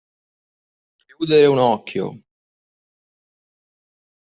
Chiudere 1.07 1.45
un 1.45 1.59
occhio. 1.59 2.05